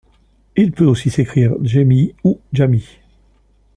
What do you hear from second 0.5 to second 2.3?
Il peut aussi s'écrire Jaimie